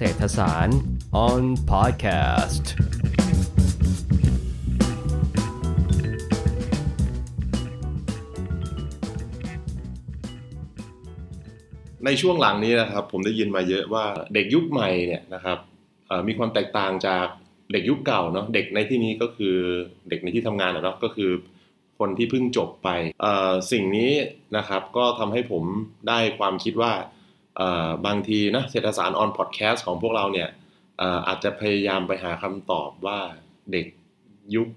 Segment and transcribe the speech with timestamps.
[0.00, 0.80] เศรษฐศาสตร์
[1.26, 2.64] on podcast
[12.04, 15.58] ในช่วงหลังนี้นะครับ ผมได้ยินมาเยอะว่าเด็กยุคใหม่เนี่ยนะครับ
[16.28, 17.26] มีความแตกต่างจาก
[17.72, 19.56] เด็กยุคเก่าเนาะเด็กในที่นี้ก็คือ
[20.08, 21.30] เด็กในที่ทำงานเนาะก็คือ
[21.98, 22.88] คนที่เพิ่งจบไป
[23.72, 24.12] สิ่งนี้
[24.56, 25.64] นะครับก็ทำให้ผม
[26.08, 26.92] ได้ความคิดว่า
[28.06, 30.48] บางทีนะเศรษฐศาสตร์ออนพอดแคสต์ของพวกเราเนี่ย
[31.26, 33.18] อาจจะพยายามไปหาคำตอบว่า
[33.72, 33.86] เด็ก
[34.54, 34.68] ยุค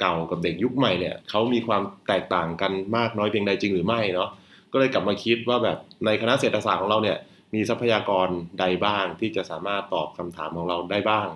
[0.00, 4.30] เก่ากับเด็กยุคใหม่เนี่ยเขามีความแตกต่างกันมากน้อยเพียงใดจริงหรือไม่เนาะ
[4.72, 7.18] ก็เลยกลับมาคิดว่าแบบในคณะเศรษฐศาสตร์ของเราเนี่ย
[7.54, 8.28] มีทรัพยากร
[8.60, 11.28] ใดบ้างที่จะสามารถตอบคำถามของเราได้บ้าง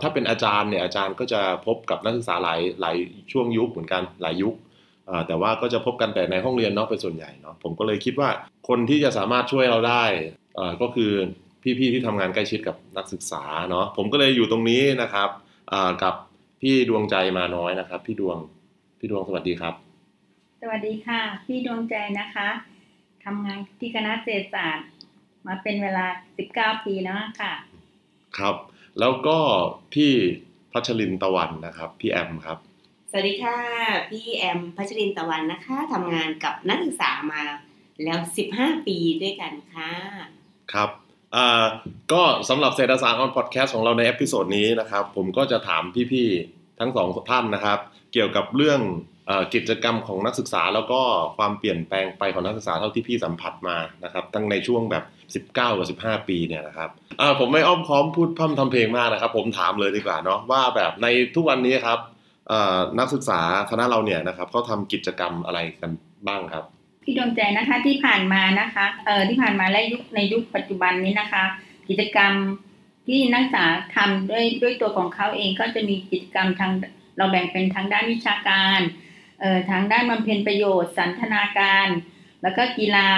[0.00, 2.96] ถ้าเป็นอาจารย์เนี่ยอาจารย์ก็จะพบกับนักศึกษาหลายหลาย
[3.32, 4.54] ช่วงยุคเหมือนกันหลายยุค
[5.26, 8.28] แต่ว่าก็จะพบกันแต่ในห้องเรียนเนาะเป็นส่วนใหญ่เนาะผมก็เลยคิดว่า
[8.68, 10.04] คนที่จะสามารถช่วยเราได้
[10.56, 11.12] เอ่อก็คือ
[11.78, 15.28] พี่ๆที่ทำงานใกล้ชิดกับนักศึกษาเนาะผมก็เลยอยู่ตรงนี้นะครับ
[15.70, 16.14] เอ่อกับ
[16.60, 18.38] พี่ดวงใจมาน้อยนะครับ พี่ดวง
[18.98, 19.74] พี่ดวงสวัสดีครับ
[20.60, 22.48] สวัสดีค่ะ พี่ดวงใจนะคะ
[23.24, 24.88] ทำงานที่คณะเศรษฐศาสตร์
[25.46, 26.06] มาเป็นเวลา
[26.46, 27.52] 19 ปีแล้วค่ะ
[28.38, 28.56] ครับ
[29.00, 29.38] แล้วก็
[29.94, 30.12] พี่
[30.72, 32.58] พัชรินตะวันนะครับ พี่แอมครับ
[33.14, 33.58] สวัสดีค่ะ
[34.10, 37.42] พี่แอมพัชรินตะวันนะคะทำงานกับนักศึกษามา
[38.04, 38.18] แล้ว
[38.52, 39.92] 15 ปีด้วยกันค่ะ
[40.72, 40.90] ครับ
[42.12, 45.82] ก็สำหรับเศรษฐสาร on Podcast ของเราใน episode นี้นะครับ ผมก็จะถาม
[46.12, 47.78] พี่ๆทั้งสองท่านนะครับ
[48.12, 48.80] เกี่ยวกับเรื่องเอ่
[49.28, 51.00] อกิจกรรมของนักศึกษาแล้วก็
[51.36, 54.96] ความเปลี่ยนแปลงไปของนักศึกษาเท่าที่พี่สัมผัสมานะครับตั้งในช่วงแบ
[55.38, 56.90] บ 19 กับ 15 ปีเนี่ยนะครับ
[57.38, 62.00] ผมไม่อ้อมค้อมพูดพร่ำทำเพลงมากนะครับ ผมถามเลยดีกว่าเนาะว่าแบบในทุกวันนี้ครับ
[62.98, 63.40] นักศึกษา
[63.70, 65.90] คณะเราเนี่ยนะครับเขาทำกิจกรรมอะไรกัน
[66.28, 66.64] บ้างครับ
[67.04, 71.44] พี่ดวงใจนะคะที่ผ่านมานะคะเอ่อที่ผ่านมาและยุคในยุคปัจจุบันนี้นะคะ
[71.88, 72.32] กิจกรรม
[73.06, 73.64] ที่นักศึกษา
[73.96, 76.72] ทำด้วยด้วยตัวของเขาเองก็จะมีกิจกรรมทาง
[77.16, 78.80] เราแบ่งเป็นทางด้านวิชาการ
[79.40, 81.88] เอ่อทางด้านบำเพ็ญประโยชน์ สันทนาการ
[82.42, 83.10] แล้วก็กีฬา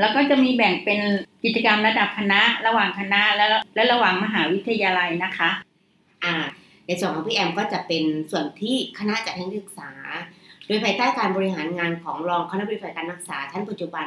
[0.00, 1.00] แล้วก็จะมีแบ่งเป็น
[1.44, 5.50] กิจกรรมระดับคณะ ระหว่างคณะและและระหว่างมหาวิทยาลัยนะคะ
[6.24, 6.34] อ่า
[6.86, 9.90] ในส่วนของพี่แอมก็จะเป็นส่วนที่คณะจัดให้นักศึกษา
[10.66, 14.04] โดยภายใต้การบริหารงานของรองคณะบริหารการศึกษา ท่านปัจจุบัน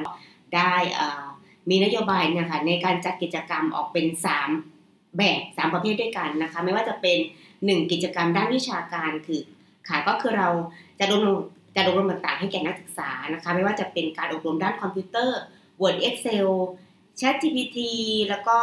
[0.55, 0.73] ได้
[1.69, 4.05] มีนโยบายนะคะในการจัดกิจกรรมออกเป็น
[4.61, 7.17] 3 แบบสามประเภทด้วยกันนะคะไม่ว่าจะเป็น
[7.55, 9.41] 1 กิจกรรมด้านวิชาการคือ
[9.87, 10.49] ค่ะก็คือเรา
[10.99, 11.39] จะอบรม
[11.75, 15.39] จะอบรมต่างๆ ให้แก่นักศึกษานะคะไม่ว่าจะเป็นการอบรมด้านคอมพิวเตอร์
[15.81, 16.49] Word Excel
[17.19, 17.77] ChatGPT
[18.29, 18.57] แล้วก็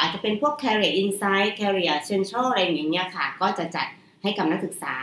[0.00, 3.86] อาจจะเป็นพวก Career Insight Career Central อะไรอย่างเงี้ยค่ะ ก็จะจัด
[4.22, 4.96] ให้กับนักศึกษา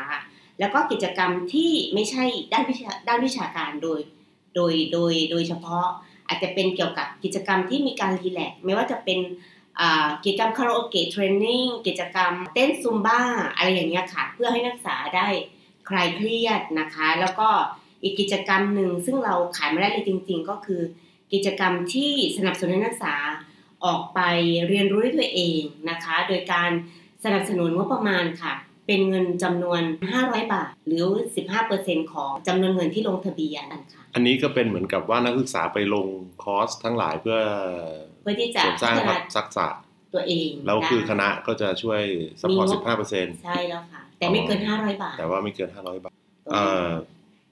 [0.60, 2.24] แล้วก็กิจกรรมที่ไม่ใช่
[2.54, 4.00] ด้านวิชาด้านวิชาการโดย
[4.56, 5.88] โดยโดยโดยเฉพาะ
[6.28, 9.20] อาจจะเป็นเกี่ยวกับกิจกรรมที่มีการรีแลกซ์ไม่ว่าจะเป็น
[10.26, 13.22] กิจกรรมคาราโอเกะเทรนนิ่งกิจกรรมเต้นซุมบ้า
[13.56, 15.28] อะไรอย่างเงี้ยค่ะ เพื่อให้นักศึกษาได้
[15.90, 17.50] คลายเครียดนะคะ แล้วก็
[18.04, 20.82] อีกกิจกรรมหนึ่งซึ่งเราขายไม่ได้เลยจริง ๆ ก็คือ
[21.34, 23.16] กิจกรรมที่สนับสนุนให้นักศึกษา
[23.88, 24.20] ออกไป
[24.68, 26.70] เรียนรู้ด้วยตัวเองนะคะ โดยการ
[27.24, 28.54] สนับสนุนงบประมาณค่ะ
[28.88, 29.82] เป็นเงินจำนวน
[30.16, 31.04] 500 บาท หรือ
[31.60, 36.08] 15%ของจำนวนเงินที่ลงทะเบียนค่ะ อันนี้ก็เป็นเหมือนกับว่านักศึกษาไปลง
[36.44, 37.40] คอร์สทั้งหลายเพื่อ
[38.24, 39.68] เพื่อที่จะเสริมสร้างพัฒนาทักษะ
[40.14, 42.02] ตัวเองแล้วคือได้คณะก็จะช่วย
[42.42, 46.16] สปอร์ตมีสิงบบห้าเปอร์เซ็นต์ใช่แล้วค่ะ แต่ไม่เกิน500บาท แต่ว่าไม่เกินห้าร้อยบาท
[46.46, 46.56] ตัวเ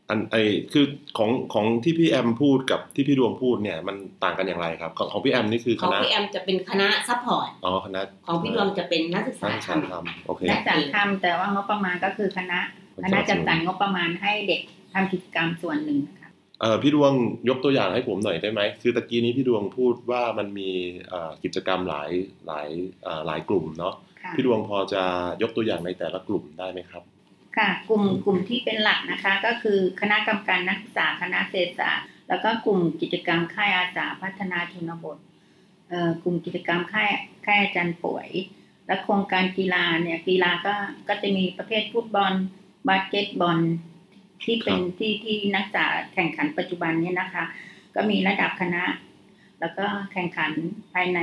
[0.09, 0.35] อ่เองออันไอ
[0.73, 0.85] คือ
[1.17, 12.59] ของของที่พี่แอมพูดกับที่พี่ดวงพูดเนี่ยมันต่างกันอย่างไรครับ ของของพี่แอมนี่คือขคองณะพี่แอมจะเป็นคณะซัพพอร์ตอ๋อคณะของพี่ดวงจะเป็นนักศึกษานักศึกษาทำทำโอเคนักศึกษาทำแต่ว่างบประมาณก็คือคณะ
[13.03, 14.61] คณะจัดสรรงบประมาณให้เด็ก
[14.93, 16.29] ทำกิจกรรมส่วนหนึ่งนะคะ
[16.61, 17.13] เอ่อพี่ดวง
[17.49, 20.69] ยกตัวอย่างให้ผมหน่อยได้ไหมคือตะกี้นี้พี่ดวงพูดว่ามันมี
[21.09, 22.11] เอ่อกิจกรรมหลาย
[22.47, 22.67] หลาย
[23.03, 25.03] เอ่อหลายกลุ่มเนาะค่ะพี่ดวงพอจะ
[25.41, 27.03] ยกตัวอย่างในแต่ละกลุ่มได้ไหมครับ
[27.57, 35.17] ค่ะกลุ่มกลุ่มที่เป็นหลักนะคะ ก็คือคณะกรรมการนักศึกษาคณะเศรษฐศาสตร์แล้วก็กลุ่มกิจกรรมค่ายอาสาพัฒนาชนบท
[35.89, 37.09] เอ่อกลุ่มกิจกรรมค่าย
[37.45, 38.29] ค่ายอาจารย์ป่วย
[38.87, 40.75] และโครงการกีฬาเนี่ยกีฬาก็
[41.07, 42.33] ก็จะมีประเภทฟุตบอล
[42.87, 43.59] บาสเกตบอล
[44.43, 47.43] ที่เป็นครับที่ที่นักศึกษาแข่งขันปัจจุบันเนี่ยนะคะ
[47.95, 48.83] ก็มีระดับคณะ
[49.59, 50.51] แล้วก็แข่งขัน
[50.93, 51.19] ภายใน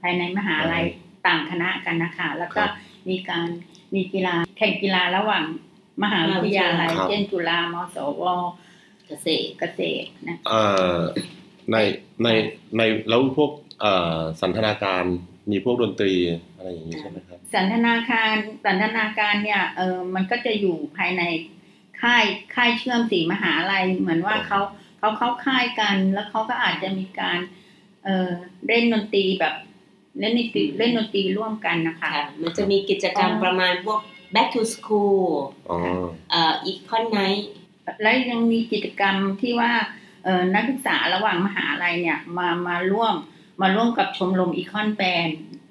[0.00, 0.84] ภายในมหาลัย
[1.26, 2.62] ต่างคณะกันนะคะ แล้วก็
[3.08, 3.48] มีการ
[3.94, 5.44] มีกีฬาแข่งกีฬาระหว่าง
[6.02, 8.22] มหาวิทยาลัยครับ เช่นจุฬามศว
[9.06, 10.62] เกษตรเกษตรนะเอ่
[10.94, 10.98] อ
[11.72, 11.76] ใน
[12.22, 12.28] ใน
[12.76, 15.04] ในแล้วพวกเอ่อสันทนาการ
[15.50, 16.14] มีพวกดนตรี
[16.56, 18.34] อะไรอย่างนี้ใช่ไหมครับ สันทนาการ
[18.64, 21.22] สันทนาการเนี่ยเออมันก็จะอยู่ภายใน
[22.02, 22.24] ค่าย
[22.54, 24.60] ค่ายเชื่อมสีมหาลัย เหมือนว่าอ๋อเขา
[24.98, 27.38] เขาเข้าค่ายกัน แล้วเขาก็อาจจะมีการ
[28.04, 28.30] เออ
[28.66, 29.54] เล่นดนตรีแบบ
[30.18, 34.00] เล่นดนตรีเล่นดนตรีร่วมกันนะคะค่ะมันจะมีกิจกรรมอ๋อประมาณพวก
[34.34, 35.26] back to school
[35.70, 35.78] อ๋อ
[36.30, 37.44] เอ่อ econ night
[38.02, 39.72] และยังมีกิจกรรมที่ว่า
[40.24, 43.14] เอ่อนักศึกษาระหว่างมหาลัยเนี่ยมามาร่วม
[43.62, 45.28] มาร่วมกับชมรมอีคอนแบน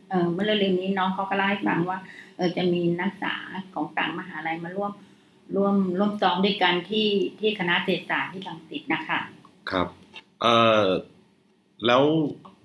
[0.09, 1.99] เออเมื่อเร็วๆนี้น้องเขาก็เล่าให้ฟังว่า
[2.35, 3.35] เออจะมีนักศึกษา
[3.73, 4.91] ของต่างมหาลัยมาร่วม
[5.55, 7.07] ร่วมร่วมซ้อมด้วยกันที่
[7.39, 9.19] ที่คณะเศรษฐศาสตร์ที่ลังสิตนะคะ
[9.71, 9.88] ครับ
[10.41, 10.85] เอ่อ
[11.85, 12.03] แล้ว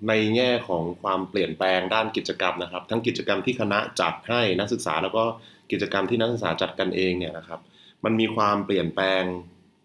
[0.07, 5.23] ในแง่ของความเปลี่ยนแปลงด้านกิจกรรมนะครับ ทั้งกิจกรรมที่คณะจัดให้นักศึกษาแล้วก็
[5.71, 7.59] กิจกรรมที่นักศึกษาจัดกันเองเนี่ยนะครับ
[8.05, 9.23] มันมีความเปลี่ยนแปลง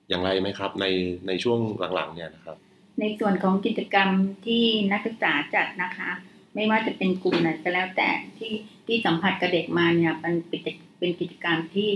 [0.09, 0.87] อย่างไรไหมครับ ใน
[1.27, 1.59] ในช่วง
[1.95, 2.57] หลังๆเนี่ยนะครับ
[3.01, 4.09] ในส่วนของกิจกรรม
[4.47, 6.11] ที่นักศึกษาจัดนะคะ
[6.55, 8.53] ไม่ว่าจะเป็นกลุ่มไหนก็แล้วแต่ที่
[8.87, 10.61] ที่สัมผัสกับเด็กมาเนี่ยมันเป็น
[10.99, 11.91] เป็นกิจกรรมที่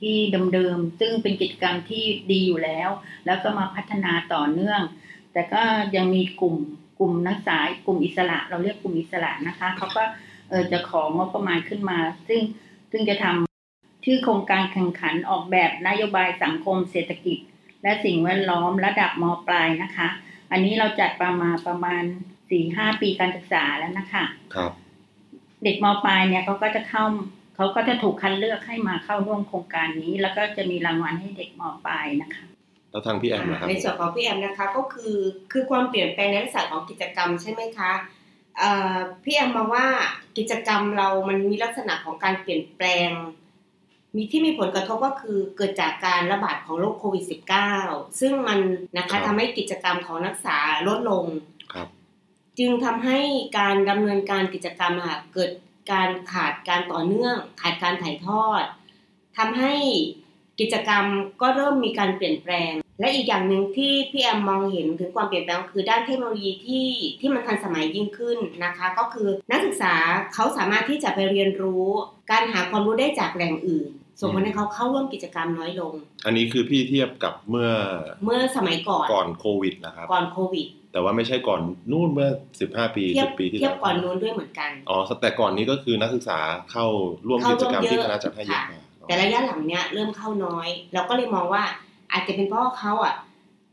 [0.00, 0.16] ที่
[0.54, 2.88] เดิมๆซึ่งเป็นกิจกรรมที่ดีอยู่แล้ว
[3.26, 4.80] แล้วก็มาพัฒนาต่อเนื่อง
[5.32, 5.62] แต่ก็
[5.96, 6.56] ยังมีกลุ่ม
[7.02, 10.02] กลุ่มนักศึกษากลุ่มอิสระ เราเรียกกลุ่มอิสระนะคะเขาก็
[10.50, 12.40] เออจะของงบประมาณขึ้นมา ซึ่ง
[12.90, 17.38] ซึ่งจะทำชื่อโครงการแข่งขันออกแบบนโยบายสังคมเศรษฐกิจ
[17.82, 20.08] และสิ่งแวดล้อมระดับมปลายนะคะ
[20.50, 22.02] อันนี้เราจัดประมาณประมาณ
[22.50, 24.72] สี่ห้าปีการศึกษาแล้วนะคะครับ
[25.64, 27.04] เด็กมปลายเนี่ยเขาก็จะเข้า
[27.56, 32.44] เขาก็จะถูกคัดเลือกให้มาเข้าร่วมโครงการนี้ แล้วก็จะมีรางวัลให้เด็กมปลายนะคะ
[32.92, 35.16] แล้วทางพี่แอมนะครับในส่วนของพี่แอมนะคะก็คือ
[35.52, 37.92] คือความเปลี่ยนแปลงในลักษณะของกิจกรรมใช่ไหมคะ
[38.58, 39.86] เอ่อพี่แอมมองว่า
[40.38, 43.10] กิจกรรมเรามันมีลักษณะของการเปลี่ยนแปลง
[44.16, 47.24] มีที่มีผลกระทบก็คือเกิดจากการระบาดของโรคโควิด
[47.70, 48.58] -19 ซึ่งมัน
[48.96, 50.58] นะครัคะบทำให้กิจกรรมของนักศึกษา
[50.88, 51.24] ลดลง
[51.72, 51.88] ครับ
[52.58, 53.18] จึงทำให้
[53.58, 55.50] การดำเนินการกิจกรรมอะค่ะเกิด
[55.92, 58.62] การขาดการต่อเนื่อง ขาดการถ่ายทอด
[59.38, 59.74] ทำให้
[60.60, 61.04] กิจกรรม
[61.40, 66.88] ก็เริ่มมีการเปลี่ยนแปลง และอีกอย่างหนึ่งที่พี่แอมมองเห็นถึงความเปลี่ยนแปลงคือด้านเทคโนโลยีที่
[67.20, 69.94] ที่มันทันสมัยยิ่งขึ้นนะคะ ก็คือนักศึกษา
[70.34, 71.86] เขาสามารถที่จะไปเรียนรู้
[72.30, 73.90] การหาความรู้ได้จากแหล่งอื่น
[74.20, 75.94] ส่งผลให้เขาเข้าร่วมกิจกรรมน้อยลง
[76.26, 77.70] อันนี้คือพี่เทียบกับเมื่อ
[78.24, 81.60] เมื่อสมัยก่อนก่อนโควิดนะครับก่อนโควิดแต่ว่าไม่ใช่ก่อน
[81.92, 82.30] นู่นเมื่อ
[82.62, 86.38] 15 ปีเทียบ10ปีที่เทียแล้บวก่อนนู้นด้วยเหมือนกันอ๋อแต่ก่อนนี้ก็คือนักศึกษา
[86.72, 86.86] เข้า
[87.26, 91.62] ร่วมเข้ากิจกรรมร่วมเยอะที่คณะจัดให้เยอะค่ะกว่าแต่ระยะหลังเนี้ยเริ่มเข้าน้อย เราก็เลยมองว่า
[92.12, 93.14] อาจจะเป็นเพราะว่าเขาอะ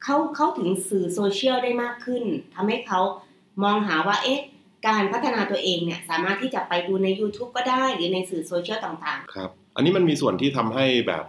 [0.04, 2.24] เข้าเข้าถึงสื่อโซเชียลได้มากขึ้น
[2.56, 3.00] ทำให้เขา
[3.64, 4.40] มองหาว่าเอ๊ะ
[4.88, 11.26] การพัฒนาตัวเองเนี่ยสามารถที่จะไปดูใน YouTube ก็ได้หรือในสื่อโซเชียลต่างครับ อันนี้มันมีส่วนที่ทำให้แบบ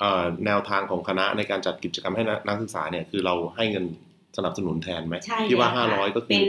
[0.00, 3.84] เอ่อแนวทางของคณะในการจัดกิจกรรมให้นักศึกษาเนี่ยคือเราให้เงิน
[4.36, 6.46] สนับสนุนแทนไหมๆใช่ที่ว่าแล้วค่ะ500 ก็คืเป็อน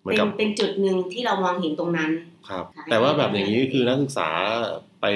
[0.00, 2.10] เหมือนเป็นกับเป็นจุดหนึ่งที่เรามองเห็นตรงนั้น
[2.48, 4.28] ครับค่ะแต่ว่าแบบอย่างนี้คือนักศึกษา
[5.00, 5.06] ไป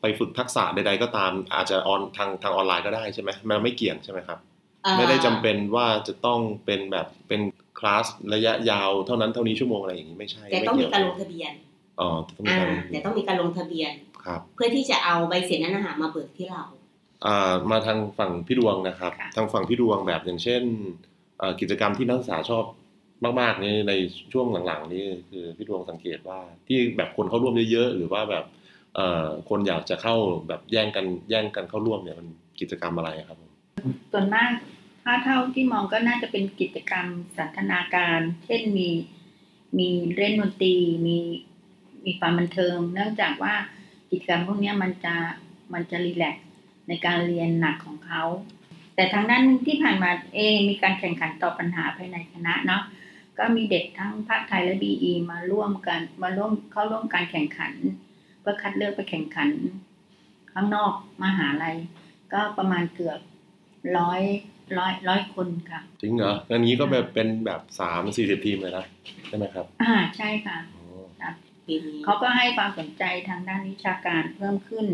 [0.00, 4.38] ไปฝึกทักษะใดๆก็ตาม อาจจะออนทางทางออนไลน์ก็ได้ใช่ไหมมันไม่เกี่ยงใช่ไหมครับ
[4.82, 7.40] เอ่อไม่ได้จำเป็นว่าจะต้องเป็นแบบเป็น
[7.78, 11.52] คลาสระยะยาวเท่านั้นเท่านี้ชั่วโมงอะไรอย่างนี้ไม่ใช่แต่ไม่ต้องมีเกี่ยวการลงทะเบียน
[12.00, 13.92] อ๋อต้องมีอ่าการลงแต่ต้องมีการลงทะเบียน
[14.24, 16.62] ครับเพื่อที่จะเอาใบเสร็จนั้นนะคะมาเบิกที่เรา
[17.26, 20.62] อ่ามาทางฝั่งพี่ดวงนะครับค่ะทางฝั่งพี่ดวงแบบอย่างเช่น
[21.38, 22.64] เอ่อกิจกรรมที่นักศึกษาชอบ
[23.40, 23.92] มากๆนี่ใน
[24.32, 28.59] ช่วงหลังๆ นี่คือพี่ดวงสังเกตว่าที่แบบคนเข้าร่วมเยอะๆ หรือว่าแบบเอ่อ
[29.48, 30.16] คนอยากจะเข้า
[30.48, 32.28] แบบแย่งกันแย่งกันเข้าร่วมเนี่ยมัน
[32.60, 33.38] กิจกรรมอะไรครับ
[34.12, 34.50] ส่วนมาก
[35.02, 37.06] ถ้าเท่าที่มองก็น่าจะเป็นกิจกรรม
[37.36, 38.88] สันทนาการ เช่นมี
[39.78, 40.74] มีเล่นดนตรี
[41.06, 41.18] มี
[42.04, 43.54] มีความบันเทิง เนื่องจากว่า
[44.10, 45.14] กิจกรรมพวกนี้มันจะ
[45.72, 46.46] มันจะรีแลกซ์
[46.88, 48.22] ในการเรียนหนักของเขา
[48.94, 52.82] แต่ทางด้านที่ผ่านมาเองมีการแข่งขันต่อปัญหาภายในคณะเนาะ
[53.38, 57.72] ก็มีเด็กทั้งภาคไทยและบีอีมาร่วมกันมาร่วมเข้าร่วมการแข่งขัน
[58.50, 59.50] เพื่อคัดเลือกไปแข่งขัน
[60.52, 60.92] ข้างนอก
[61.22, 61.76] มหาลัย
[62.32, 63.20] ก็ประมาณเกือบ
[63.98, 64.22] ร้อย
[64.78, 68.86] ร้อยร้อยคนค่ะจริงเหรออันนี้ก็แบบเป็นแบบสามสี่สิบทีมเลยนะ
[69.28, 70.82] ใช่ไหมครับ อ่าใช่ค่ะอ๋
[71.26, 71.30] อ
[71.66, 74.86] ปีนี้เขาก็ให้ความสนใจทางด้านวิชาการเพิ่มขึ้น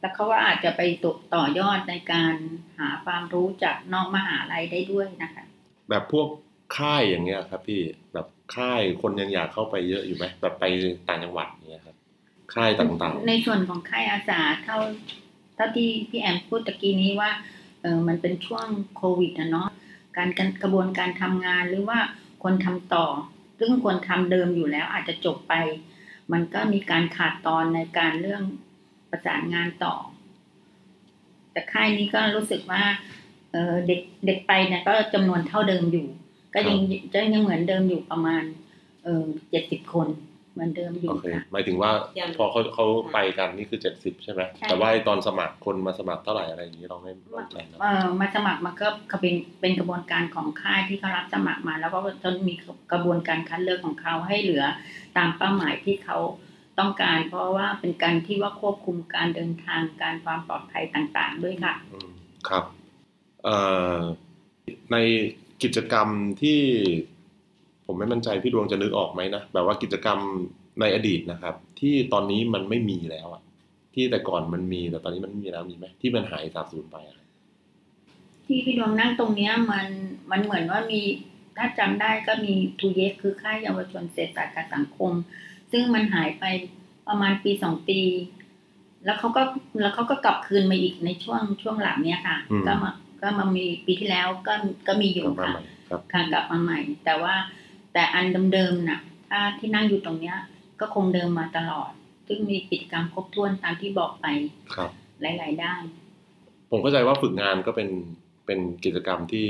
[0.00, 2.34] แล้วเขาก็อาจจะไปตกต่อยอดในการ
[2.78, 5.44] หาความรู้จากนอกมหาลัยได้ด้วยนะคะ
[5.90, 6.28] แบบพวก
[6.76, 7.80] ค่ายอย่างเงี้ยครับพี่
[8.14, 8.26] แบบ
[8.56, 10.64] ค่ายคนยังอยากเข้าไปเยอะอยู่ไหมแบบไป
[11.08, 11.96] ต่างจังหวัดอย่างเงี้ยครับ
[12.54, 14.78] ค่ายต่างๆ ในส่วนของค่ายอาสาเท่า
[15.54, 17.30] เท่าที่พี่แอมพูดตะกี้นี้ว่า
[17.82, 19.68] เออมันเป็นช่วงโควิดนะเนาะ
[20.16, 20.28] การ
[20.62, 21.98] กระบวนการทำงานหรือว่า
[22.42, 23.06] คนทำต่อ
[23.58, 25.54] ซึ่งคนทำเดิมอยู่แล้วอาจจะจบไป
[26.32, 28.42] มันก็มีการขาดตอนในการเรื่อง
[29.10, 29.94] ประสานงานต่อ
[31.52, 32.82] แต่ค่ายนี้ก็รู้สึกว่า
[33.52, 36.06] เเด็กเด็กไปเนี่ยก็จำนวนเท่าเดิมอยู่
[36.54, 36.78] ก็ยัง
[37.12, 38.42] จะยังเหมือนเดิมอยู่ประมาณ
[39.04, 52.54] เออเจ็ดสิบคนๆเหมือนเดิมอยู่โอเคค่ะหมายถึงว่ายังพอเขาเขาไปกันนี่คือเจ็ดสิบใช่ไหมใช่แต่ว่าไอ้ตอนสมัครคนมาสมัครเท่าไหร่อะไรอย่างนี้เราไม่ไม่แน่ใจนะเออมาสมัครมันก็ก็เป็นเป็นกระบวนการของค่ายที่เขารับสมัครมาแล้วก็จะมี
[52.92, 54.64] กระบวนการคัดเลือกของเขาให้เหลือ
[55.16, 56.18] ตามเป้าหมายที่เขา
[56.78, 62.10] ต้องการเพราะว่าเป็นการที่ว่าควบคุมการเดินทางการความปลอดภัยต่างๆ ด้วยค่ะอืม
[62.48, 62.64] ครับ
[63.44, 63.56] เอ่
[63.96, 63.98] อ
[64.92, 64.96] ใน
[65.64, 66.08] กิจกรรม
[66.42, 66.60] ที่
[67.86, 70.18] ผมไม่มั่นใจพี่ดวงจะนึกออกไหมนะแบบว่ากิจกรรม
[70.80, 73.42] ในอดีตนะครับ ที่ตอนนี้มันไม่มีแล้วอะ
[73.94, 77.26] ที่แต่ก่อนมันมีแต่ตอนนี้มันไม่มีแล้วมีไหมที่มันหายสาบสูญไปอะครับ
[78.46, 79.86] ที่พี่ดวงนั่งตรงเนี้ยมัน
[80.30, 81.00] มันเหมือนว่ามี
[81.56, 85.12] ถ้าจำได้ก็มีทูเยสคือค่ายเยาวชนเศรษฐศาสตร์การสังคม
[85.72, 86.44] ซึ่งมันหายไป
[87.08, 88.00] ประมาณปีสองปี
[89.04, 89.42] แล้วเขาก็
[89.80, 92.90] แล้วเขาก็กลับคืนมาอีกในช่วงช่วงหลังเนี้ยค่ะก็มา
[93.24, 94.54] ก็มามีปีที่แล้วก็
[94.86, 97.34] ก็มีอกยู่ลับมาค่ะใหม่ครับค่ะกลับมาใหม่ แต่ว่า
[97.92, 100.36] แต่อันเดิมๆน่ะ ถ้าที่นั่งอยู่ตรงเนี้ย
[100.80, 101.90] ก็คงเดิมมาตลอด
[102.28, 104.26] ซึ่งมีกิจกรรมครบถ้วนตามที่บอกไป
[104.74, 104.90] ครับ
[105.22, 105.82] หลาย ๆ ด้าน
[106.70, 107.88] ผมเข้าใจว่าฝึกงานก็เป็น
[108.46, 109.48] เป็นกิจกรรมที่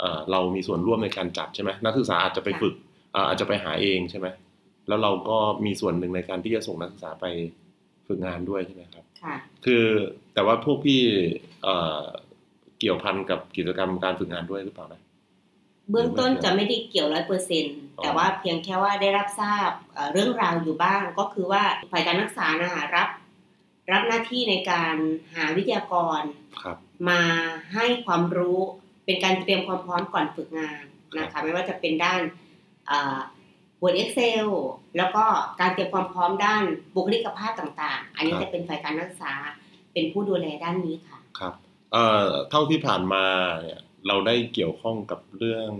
[0.00, 2.74] เอ่อเรามีส่วนร่วมในการจัดใช่ไหมนักศึกษาอาจจะไปฝึก
[3.12, 4.26] เอ่ออาจจะไปหาเองใช่ไหม
[4.88, 7.26] แล้วเราก็มีส่วนหนึ่งในการที่จะส่งนักศึกษาไป
[8.06, 9.84] ฝึกงานด้วยใช่ไหมครับ ค่ะ คือ
[10.34, 11.02] แต่ว่าพวกพี่
[12.80, 15.00] เอ่อเกี่ยวพันกับกิจกรรมการฝึกงานด้วยหรือเปล่านะ
[15.90, 17.64] เบื้องต้นจะไม่ได้เกี่ยวร้อยเปอร์เซ็น
[17.98, 23.08] อ๋อแต่ว่าเพียงแค่ว่าได้รับทราบเอ่อเรื่องราวอยู่บ้าง ก็คือว่าฝ่ายการรักษานะคะรับ
[23.92, 24.96] รับหน้าที่ในการ
[25.34, 26.22] หาวิทยากร
[26.62, 26.76] ครับ
[27.08, 27.22] มา
[27.74, 28.58] ให้ความรู้
[29.04, 30.82] เป็นการเตรียมความพร้อมก่อนฝึกงาน
[31.18, 32.20] นะครัคะบไม่ว่าจะเป็นด้าน
[32.88, 33.18] เอ่อ
[33.82, 34.48] Word Excel
[34.96, 35.24] แล้วก็
[35.60, 36.62] การเตรียมความพร้อมด้าน
[36.94, 39.32] บุคลิกภาพต่าง ๆ อันนี้จะเป็นฝ่ายการรักษา
[39.92, 41.54] เป็นผู้ดูแลด้านนี้ค่ะ ครับ
[41.92, 43.24] เอ่อเท่าที่ผ่านมา
[43.62, 45.70] เนี่ยเราได้เกี่ยวข้องกับเรื่อง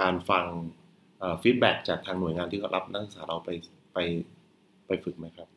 [0.00, 0.46] การฟัง
[1.42, 3.50] ฟีดแบ็จากทางหน่วยงานที่เขารับนักศึกษาเราไป
[3.94, 3.98] ไป
[4.86, 5.48] ไปฝึกไหมครับ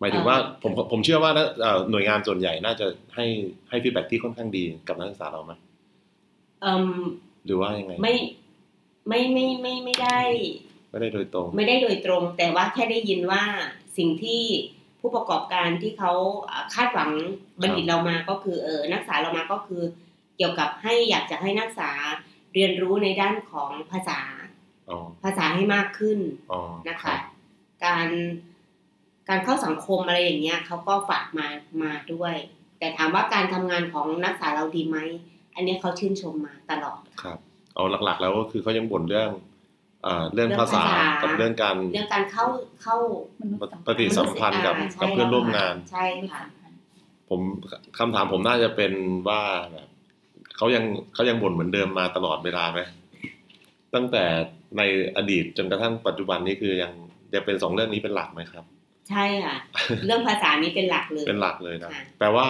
[0.00, 3.26] หมายถึงว่าผมผมเชื่อว่านะเอ่อหน่วยงานส่วนใหญ่น่าจะให้
[3.68, 5.52] ให้ฟีดแบ็ที่ค่อนข้างดีกับนักศึกษาเราไหม
[6.62, 6.84] เอิ่ม
[7.46, 8.14] หรือว่ายังไงไม่
[9.08, 10.20] ไม่ไม่ไม่ไม่ได้
[10.90, 13.42] ไม่ได้โดยตรง ไม่ได้โดยตรง แต่ว่าแค่ได้ยินว่า
[13.98, 14.42] สิ่งที่
[15.00, 16.12] ผู้ประกอบการที่เขา
[16.50, 17.10] อ่าคาดหวัง
[17.60, 19.82] บัณฑิตเรามาก็คือเออนักศึกษาเรามาก็คือ
[20.36, 21.92] เกี่ยวกับให้อยากจะให้นักศึกษา
[22.54, 24.20] เรียนรู้ในด้านของภาษา
[24.90, 26.18] อ๋อภาษาให้มากขึ้น
[26.52, 27.18] อ๋อนะคะรับ
[27.84, 28.08] การ
[29.28, 31.46] การเข้าสังคมอะไรอย่างเงี้ยเขาก็ฝากมา
[31.82, 32.34] มาด้วย
[32.78, 34.98] แต่ถามว่าการทำงานของนักศึกษาเราดีไหม
[35.54, 37.38] อันเนี้ยเขาชื่นชมมาตลอดครับ
[37.74, 39.30] เอาหลักๆ แล้วก็คือเขายังบ่นเรื่อง
[40.08, 42.44] เอ่อเรื่องเรื่องภาษาภาษากักับเรื่องการเรื่องการเข้า
[42.82, 42.96] เข้า
[43.40, 46.78] มนุษย์สัมปพันธ์ฏิสัมพันธ์กับอ่าใช่กับเพื่อนร่วมงานใช่มนุษย์ค่ะสัมพันธ์
[47.30, 47.40] ผม
[47.98, 48.92] คำถามผมน่าจะเป็น
[49.28, 49.88] ว่าแบบ
[50.56, 50.84] เขายัง
[51.14, 52.80] เขายังบ่นเหมือนเดิมมาตลอดเวลาไหม
[53.94, 54.24] ตั้งแต่
[54.78, 54.82] ใน
[55.16, 56.92] อดีตจนกระทั่งปัจจุบันนี้คือยัง
[57.34, 58.64] ยังเป็นสองเรื่องนี้เป็นหลักไหมครับ
[59.10, 59.56] ใช่ค่ะ
[60.06, 62.46] เรื่องภาษานี้เป็นหลักเลยเป็นหลักเลยนะค่ะแปลว่า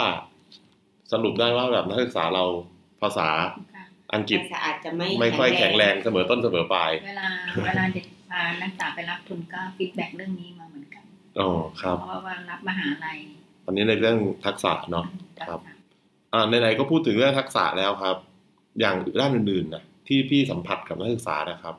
[1.13, 2.45] สรุปได้ว่าแบบนักศึกษาเรา
[3.03, 3.29] ภาษา
[3.75, 3.78] ค่ะ
[4.15, 7.29] อังกฤษภาษาอาจจะไม่ไม่ค่อยแข็งแรงเสมอต้นเสมอปลาย เวลา
[7.67, 11.05] เวลาเด็กพานักศึกษาไปรับทุนก็ฟีดแบ็กเรื่องนี้มาเหมือนกัน
[11.41, 11.49] อ๋อ
[11.83, 13.19] ครับเพราะว่ารับมหาลัย
[13.67, 15.05] อันนี้ในเรื่องทักษะเนาะ
[15.49, 15.61] ครับ
[16.33, 18.17] อ่าไหนๆก็พูดถึงเรื่องทักษะแล้วครับ
[18.81, 21.75] อย่างด้านอื่นๆนะที่พี่สัมผัสกับนักศึกษานะครับ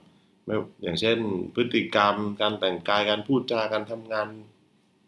[0.45, 1.17] ไม่อย่างเช่น
[1.55, 4.27] พฤติกรรม การแต่งกายการพูดจาการทำงาน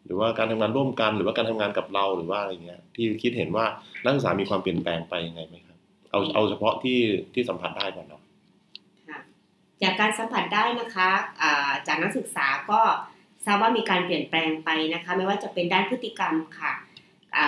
[0.05, 3.65] หรือว่าการทำงานร่วมกัน หรือว่าการทำงานกับเราหรือว่าอะไรเงี้ยที่คิดเห็นว่า
[4.03, 5.70] นักศึกษามีความเปลี่ยนแปลงไปยังไงไหมครับ
[6.11, 6.99] เอาเอาเฉพาะที่
[7.33, 8.21] ที่สัมผัสได้ก่อนเนาะ
[9.81, 11.09] จากการสัมผัสได้นะคะ
[11.87, 12.81] จากนักศึกษาก็
[13.45, 16.71] ทราบว่ามีการเปลี่ยนแปลงไปนะคะ ไม่ว่าจะเป็นด้านพฤติกรรมค่ะ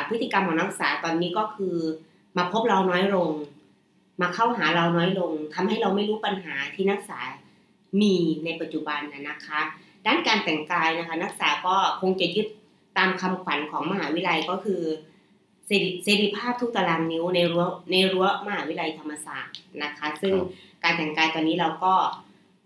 [0.10, 1.78] พฤติกรรมของนักศึกษาตอนนี้ก็คือ
[2.38, 3.30] มาพบเราน้อยลง
[4.22, 7.20] มาเข้าหาเราน้อยลงทำให้เราไม่รู้ปัญหาที่นักศึกษา
[8.02, 8.16] มี
[8.46, 9.62] ในปัจจุบันนะนะคะ
[10.06, 12.48] ด้านการแต่งกายนะคะ นักศึกษาก็คงจะยึด
[12.98, 14.82] ตามคำขวัญของมหาวิทยาลัยก็คือ
[15.68, 20.48] เสรีเสรีภาพทุกตารางนิ้วในรั้วในรั้วมหาวิทยาลัยธรรมศาสตร์นะคะ ซึ่งครับ
[20.84, 21.94] การแต่งกายตอนนี้เราก็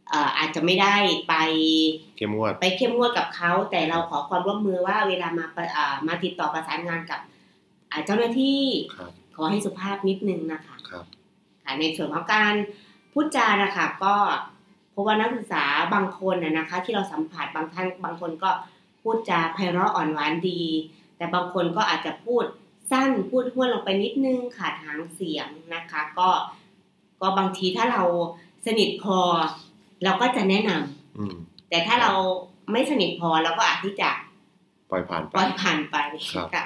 [0.09, 0.95] เอ่ออาจจะไม่ได้
[1.29, 1.35] ไป
[2.17, 7.19] เข้มงวดไปเข้มงวดกับเขา แต่เราขอความร่วมมือว่าเวลามาประอ่ามาติดต่อประสานงานกับ
[7.91, 8.63] อ่าเจ้าหน้าที่
[8.95, 11.05] ครับขอให้สุภาพนิดนึงนะคะครับ
[11.63, 12.53] ค่ะในส่วนของการ
[13.13, 14.15] พูดจานะคะก็
[14.91, 15.63] เพราะว่านักศึกษา
[15.93, 18.49] บางคนนะนะคะ ที่เราสัมผัสบางท่านบางคนก็
[19.01, 20.61] พูดจาไพเราะอ่อนหวานดี
[21.17, 22.43] แต่บางคนก็อาจจะพูด
[22.91, 26.29] สั้นพูดห้วนลงไปนิดนึงขาดหางเสียงนะคะ ก็
[27.21, 28.03] ก็บางทีถ้าเรา
[28.65, 29.17] สนิทพอ
[30.03, 31.35] เราก็จะแนะนำอืม
[31.69, 32.11] แต่ถ้าเรา
[32.71, 34.09] ไม่สนิทพอเราก็อาจที่จะ
[34.89, 35.97] ปล่อยผ่านไปปล่อยผ่านไป
[36.33, 36.65] ครับค่ะ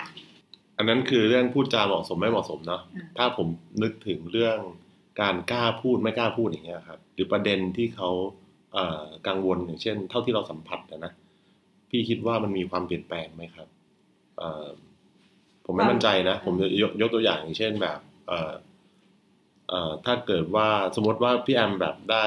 [0.78, 3.48] อันนั้นคือเรื่องพูดจาเหมาะสมไม่เหมาะสมเนาะอืมถ้าผม
[3.82, 4.58] นึกถึงเรื่อง
[5.22, 8.10] การกล้าพูดไม่กล้าพูดอย่างเงี้ยครับ หรือประเด็นที่เขา
[8.74, 11.14] เอ่อกังวลอย่างเช่น เท่าที่เราสัมผัสนะนะ
[11.90, 13.68] พี่คิดว่ามันมีความเปลี่ยนแปลงไหมครับ
[14.40, 14.70] เอ่อ
[15.66, 18.52] ผมไม่มั่นใจนะ ผมจะยกยกตัวอย่างอย่างเช่นแบบเอ่อ
[19.70, 22.26] เอ่อถ้าเกิดว่าสมมติว่าพี่แอมแบบได้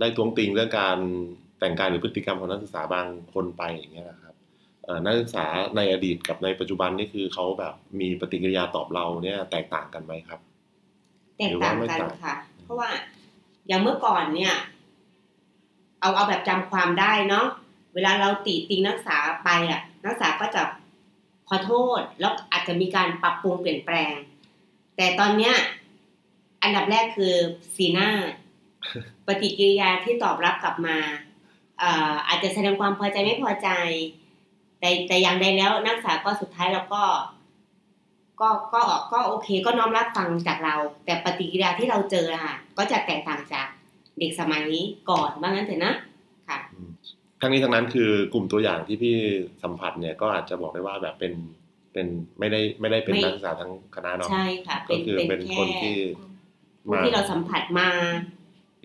[0.00, 0.98] ได้ทวงติงเรื่องการ
[1.58, 4.34] แต่งกายหรือพฤติกรรมของนักศึกษาบางคนไปอย่างเงี้ยนะครับ
[4.84, 5.44] เอ่อนักศึกษา
[5.76, 10.40] ในอดีตกับในปัจจุบันนี่คือเขาแบบมีปฏิกิริยาตอบเราเนี่ยแตกต่างกันไหมครับ
[11.38, 12.90] แตกต่างกันค่ะ เพราะว่า
[13.68, 14.54] อย่างเมื่อก่อนเนี่ย
[16.00, 17.46] เอาเอาแบบจำความได้เนาะ
[17.94, 20.62] เวลาเราติติงนักศึกษาไปอะ นักศึกษาก็จะ
[21.48, 24.14] ขอโทษแล้วอาจจะมีการปรับปรุงเปลี่ยนแปลง
[24.96, 25.54] แต่ตอนเนี้ย
[26.62, 27.34] อันดับแรกคือ
[27.76, 28.10] สีหน้า
[29.26, 30.98] ปฏิกิริยาที่ตอบรับกลับมา
[31.78, 33.68] เอ่ออาจจะแสดงความพอใจไม่พอใจ
[34.80, 37.04] แต่แต่อย่างใดแล้วนักศึกษาก็สุดท้ายเราก็
[38.40, 40.74] ก็ก็ก็โอเค ก็น้อมรับฟังจากเรา
[41.04, 43.66] แต่ปฏิกิริยาที่เราเจออะค่ะก็จะแตกต่างจาก
[44.18, 46.07] เด็กสมัยนี้ก่อนว่างั้นเถอะนะค่ะ
[47.40, 49.16] ทั้งนี้ทั้งนั้นคือกลุ่มตัวอย่างที่พี่
[49.62, 51.32] สัมผัสเนี่ยก็อาจจะบอกได้ว่าแบบเป็น
[51.92, 52.06] เป็น
[52.38, 55.96] ไม่ได้ไม่ได้เป็นไม่นักศึกษาทั้งคณะเนาะใช่ค่ะก็เป็นคือเป็นเป็นแค่คนที่
[56.86, 57.88] ผู้ที่เราสัมผัสมา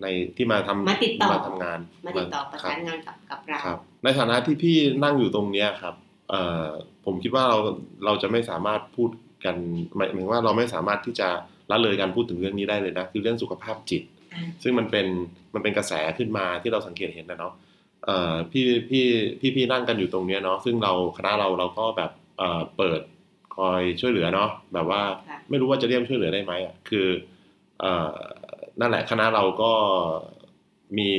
[0.02, 0.06] ใน
[0.36, 5.94] ที่มาทำมาติดต่อมาทำงาน มาติดต่อประครัสาบนงานกับกับเราครับในฐานะที่พี่นั่งอยู่ตรงเนี้ยครับ
[6.30, 6.68] เอ่อ
[7.04, 7.58] ผมคิดว่าเรา
[8.04, 9.10] เราจะไม่สามารถพูด
[9.44, 9.56] กัน
[9.96, 11.28] หมายถึงว่าเราไม่สามารถที่จะ
[11.70, 14.02] ละเลยการพูดถึงเรื่องนี้ได้เลยนะคือเรื่องสุขภาพจิต
[14.34, 15.06] อ่าซึ่งมันเป็น
[15.54, 17.73] มันเป็นกระแสขึ้นมาที่เราสังเกตเห็นนะเนาะเอ่อ
[18.50, 19.04] พี่พี่
[19.40, 23.00] พี่พี่นั่งกันอยู่ตรงเนี้ยเนาะซึ่งเราคณะเราเราก็แบบเอ่อเปิด
[23.56, 27.08] คอยช่วยเหลือเนาะแบบว่าค่ะไม่รู้ว่าจะเรียกช่วยเหลือได้ไหมอะคือ
[27.80, 28.16] เอ่อ
[28.80, 29.72] นั่นแหละคณะเราก็
[30.98, 31.10] มี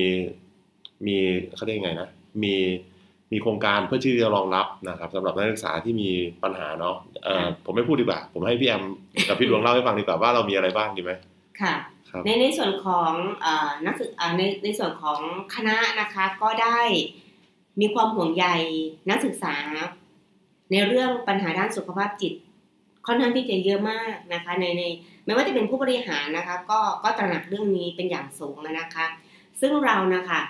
[1.07, 1.17] มี
[1.55, 2.09] เขาเรียกยังไงนะ
[2.43, 2.55] มี
[3.31, 6.09] มีโครงการเพื่อที่จะรองรับนะครับสำหรับนักศึกษาที่มี
[6.43, 8.83] ปัญหาเนาะเอ่อผมไม่พูดดีกว่า ผมให้พี่แอม
[9.27, 11.11] กับพี่ดวงเล่าให้ฟังดีกว่าว่าเรามีอะไรบ้างดีไหม
[11.61, 11.79] ค่ะครับ
[12.25, 13.11] ในในส่วนของ
[13.45, 13.47] อ
[13.85, 15.19] นักศึกในในส่วนของ
[15.55, 16.79] คณะนะคะก็ได้
[17.81, 18.45] มีความห่วงใย
[19.09, 19.55] นักศึกษา
[20.71, 22.33] ในเรื่องปัญหาด้านสุขภาพจิต
[23.05, 24.83] ค่อนข้างที่จะเยอะมากนะคะในใน
[25.25, 29.05] ไม่ว่าจะเป็นผู้บริหารนะคะก็ก็ตระหนักเรื่องนี้เป็นอย่างสูงนะคะ
[29.61, 30.41] ซึ่งเรานะคะ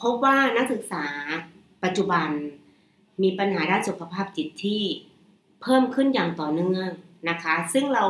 [0.00, 1.04] พบว่านักศึกษา
[1.84, 2.28] ปัจจุบัน
[3.22, 4.82] มีปัญหาด้านสุขภาพจิตที่
[5.62, 6.90] เพิ่มขึ้นอย่างต่อเนื่อง
[7.30, 8.04] นะคะ ซึ่งเรา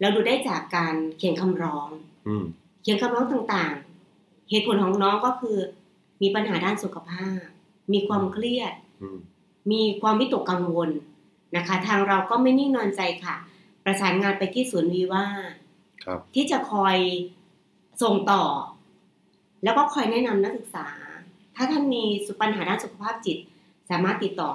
[0.00, 1.88] เราดูได้จากการเขียนคำร้อง
[2.82, 5.56] เขียนคำร้องต่างๆ เหตุผลของน้องก็คือ
[6.22, 7.38] มีปัญหาด้านสุขภาพ
[7.92, 9.18] มีความเครียดอืม
[9.72, 10.90] มีความวิตกกังวล
[11.56, 13.36] นะคะ ทางเราก็ไม่นิ่งนอนใจค่ะ
[13.84, 15.26] ประสานงานไปที่ศูนย์วีว่า
[16.04, 16.96] ครับที่จะคอย
[18.02, 18.44] ส่งต่อ
[19.64, 20.86] แล้วก็คอยแนะนำนักศึกษา
[21.56, 22.04] ถ้าท่านมี
[22.40, 23.38] ปัญหาด้านสุขภาพจิต
[23.90, 24.52] สามารถติดต่อ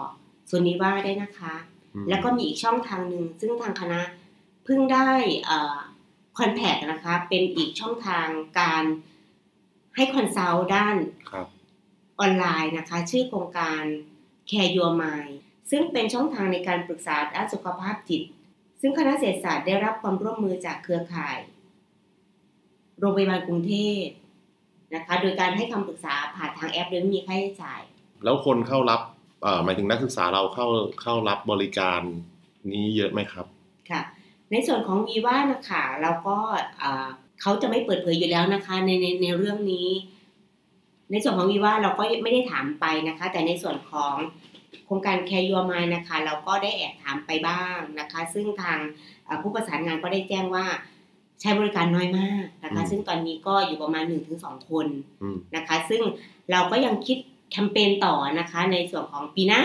[0.49, 1.53] ศูนย์วีว่าได้นะคะ
[1.95, 4.01] อืมแล้วก็มีอีกช่องทางหนึ่งซึ่งทางคณะ
[4.63, 5.09] เพิ่งได้
[6.39, 8.27] contact นะคะเป็นอีกช่องทาง
[8.59, 8.83] การ
[9.95, 10.95] ให้ consult ด้าน
[11.31, 11.47] ครับ
[12.19, 13.81] ออนไลน์นะคะ ชื่อโครงการ
[14.49, 15.33] Care Your Mind
[15.71, 18.21] ซึ่งเป็นช่องทางในการปรึกษาด้านสุขภาพจิต
[18.81, 21.37] ซึ่งคณะเศรษฐศาสตร์ได้รับความร่วมมือจากเครือข่าย
[22.99, 24.05] โรงพยาบาลกรุงเทพ
[24.95, 27.81] นะคะ โดยการให้คำปรึกษาผ่านทางแอปโดยไม่มีค่าใช้จ่าย
[28.23, 29.01] แล้วคนเข้ารับ
[29.41, 30.67] เอ่อหมายถึงนักศึกษาเราเข้า
[31.01, 32.01] เข้ารับบริการ
[32.71, 33.45] นี้เยอะไหมครับ
[33.89, 34.01] ค่ะ
[34.51, 36.37] ในส่วนของวีว่านะคะเราก็
[36.81, 37.07] อ่า
[37.41, 39.89] เขาจะไม่เปิดเผยอยู่แล้วนะคะ ในในในเรื่องนี้
[41.11, 44.15] ในส่วนของวีว่าเราก็ไม่ได้ถามไปนะคะ แต่ในส่วนของ
[44.85, 48.79] โครงการแคร์ยูมายนะคะ เราก็ได้แอบถามไปบ้างนะคะ ซึ่งทาง
[49.27, 50.65] อ่าผู้ประสานงานก็ได้แจ้งว่า
[51.41, 54.03] ใช้บริการน้อยมากนะคะอืมซึ่งตอนนี้ก็อยู่ประมาณ
[54.37, 54.87] 1-2คน
[55.21, 56.01] อืมนะคะ ซึ่ง
[56.51, 57.17] เราก็ยังคิด
[57.51, 59.63] แคมเปญต่อนะคะ ในส่วนของปีหน้า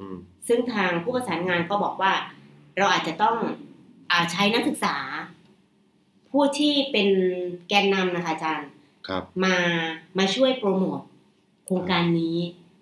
[0.00, 0.16] อืม
[0.48, 2.12] ซึ่งทางผู้ประสานงานก็บอกว่า
[2.78, 3.69] เราอาจจะต้องอา
[4.32, 4.96] ใช้นักศึกษา
[6.30, 7.08] ผู้ที่เป็น
[7.68, 8.70] แกนนำนะคะอาจารย์
[9.08, 9.56] ครับมา
[10.18, 11.00] มาช่วยโปรโมท
[11.66, 12.38] โครงการนี้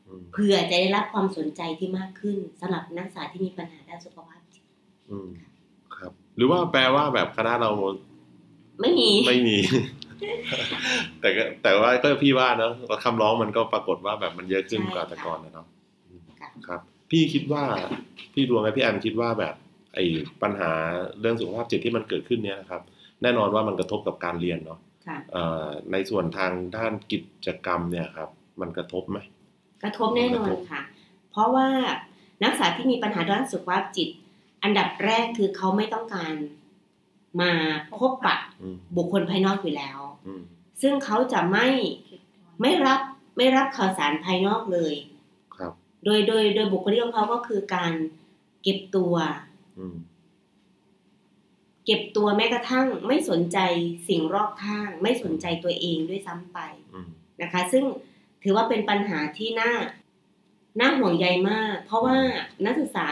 [0.07, 4.65] อืมเพื่อจะได้รับความสนใจที่มากขึ้นสำหรับนักศึกษาที่มีปัญหาด้านสุขภาพจิต
[5.11, 5.29] อืม
[5.97, 7.71] ครับ หรือว่าแปลว่าแบบคณะเรา
[8.81, 9.57] ไม่มีไม่มี
[11.21, 12.73] แต่ก็แต่ว่าก็พี่ว่าเนอะ
[13.05, 15.67] คำร้องมันก็ปรากฏว่าแบบมันเยอะขึ้นใช่กว่าแต่ค่ะก่อนนะเนาะ
[16.41, 17.65] ค่ะครับ พี่คิดว่า
[18.35, 19.55] พี่ดวงกับพี่แอมคิดว่าแบบ
[19.99, 20.09] ไอ้
[20.43, 20.73] ปัญหา
[21.21, 22.83] เรื่องสุขภาพจิตที่มันเกิดขึ้นเนี้ยนะครับ
[23.23, 28.29] แน่นอนว่ามันกระทบกับการเรียนเนาะค่ะเอ่อในส่วนทางด้านกิจกรรมเนี่ยครับ
[28.61, 29.19] มันกระทบไหม
[29.83, 30.83] กระทบแน่นอนค่ะ
[31.31, 31.69] เพราะว่า
[32.43, 34.09] นักศึกษาที่มีปัญหาด้านสุขภาพจิต
[34.63, 36.35] อันดับแรกคือเขาไม่ต้องการ
[37.41, 37.53] มา
[38.01, 40.43] พบปะอืมบุคคลภายนอกอยู่แล้วอืม
[40.83, 41.67] ซึ่งเขาจะไม่
[42.61, 43.01] ไม่รับ
[43.37, 44.95] ไม่รับข่าวสารภายนอกเลย
[45.57, 45.73] ครับ
[46.05, 47.93] โดยโดยโดยบุคลิกของเขาก็คือการ
[48.63, 49.15] เก็บตัว
[49.48, 49.48] อืม
[51.85, 53.59] เก็บตัวแม้กระทั่งไม่สนใจ
[54.09, 56.59] สิ่งรอบข้าง ไม่สนใจตัวเองด้วยซ้ำไป
[56.95, 57.09] อืม
[57.43, 57.85] นะคะ ซึ่ง
[58.43, 59.73] ถือว่าเป็นปัญหาที่น่า
[60.81, 62.19] น่าห่วงใยมาก เพราะว่า
[62.65, 63.07] นักศึกษา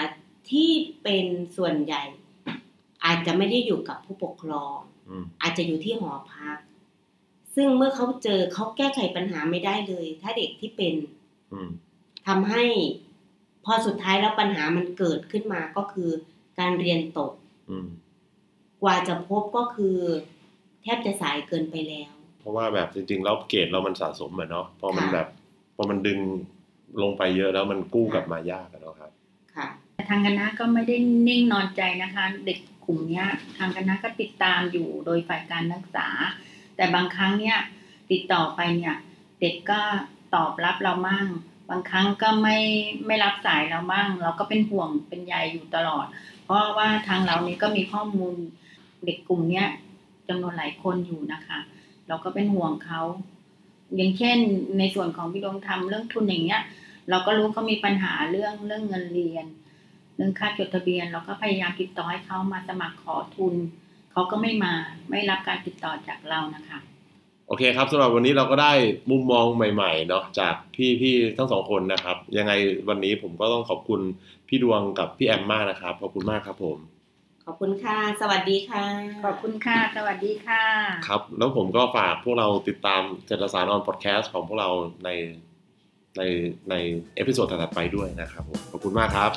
[0.50, 0.70] ที่
[1.02, 1.26] เป็น
[1.56, 2.02] ส่วนใหญ่
[3.04, 6.58] อาจจะไม่ได้อยู่กับผู้ปกครองอืมอาจจะอยู่ที่หอพัก
[7.54, 10.94] ซึ่งเมื่อเขาเจอเขาแก้ไขปัญหาไม่ได้เลย ถ้าเด็กที่เป็น
[11.52, 11.70] อืม
[12.26, 12.64] ทำให้
[13.64, 16.10] พอสุดท้ายแล้วปัญหามันเกิดขึ้นมาก็คือ
[16.58, 17.32] การเรียนตก
[17.70, 17.88] อืม
[18.82, 19.96] กว่าจะพบก็คือ
[20.82, 25.28] แทบจะสายเกินไปแล้ว เพราะว่าแบบจริงๆแล้วเกรดเรามันสะสมอะเนาะพอมันค่ะแบบ
[25.76, 26.18] พอมันดึง
[27.02, 29.10] ลงไปเยอะแล้วมันกู้กลับมายากอะเนาะครับ
[29.54, 29.68] ค่ะ
[30.08, 30.96] ทางคณะก็ไม่ได้
[31.28, 33.26] นิ่งนอนใจนะคะ เด็กกลุ่มเนี้ย
[33.58, 36.08] ทางคณะก็ติดตามอยู่โดยฝ่ายการรักษา
[36.76, 37.58] แต่บางครั้งเนี่ย
[38.10, 38.94] ติดต่อไปเนี่ย
[39.40, 39.80] เด็กก็
[40.34, 41.26] ตอบรับเรามั่ง
[41.70, 42.58] บางครั้งก็ไม่
[43.06, 46.06] ไม่รับสายเรามั่ง เราก็เป็นห่วงเป็นใยอยู่ตลอด
[46.46, 48.34] เพราะว่าทางเรานี้ก็มีข้อมูล
[49.04, 49.66] เด็กกลุ่มเนี้ย
[50.28, 51.58] จำนวนหลายคนอยู่นะคะ
[52.08, 53.00] เราก็เป็นห่วงเขา
[53.96, 54.38] อย่างเช่น
[54.78, 56.62] ในส่วนของพี่ดวงทำเรื่องทุนอย่างเงี้ย
[57.10, 59.46] เราก็รู้เขามีปัญหาเรื่องเรื่องเงินเรียน
[60.16, 63.54] เรื่องค่าจดทะเบียน เราก็พยายามติดต่อให้เขามาสมัครขอทุน
[64.12, 64.72] เขาก็ไม่มา
[65.10, 66.78] ไม่รับการติดต่อจากเรานะคะ
[67.48, 68.72] โอเคครับสำหรับวันนี้เราก็ได้
[69.10, 72.52] มุมมองใหม่ๆเนาะจากพี่พี่ทั้งสองคนนะครับ ยังไง
[72.88, 74.00] วันนี้ผมก็ต้องขอบคุณ
[74.48, 76.78] พี่ดวงกับพี่แอมมากนะครับ ขอบคุณมากครับผม
[77.44, 78.84] ขอบคุณค่ะ สวัสดีค่ะ
[79.24, 80.62] ขอบคุณค่ะ สวัสดีค่ะ
[81.08, 84.70] ครับ แล้วผมก็ฝากพวกเราติดตามเศรษฐสาร on podcast ของพวกเรา
[85.04, 85.10] ใน
[86.16, 86.22] ใน
[86.70, 86.74] ใน
[87.16, 89.30] episode ถัดๆไปด้วยนะครับผมขอบคุณมากครับ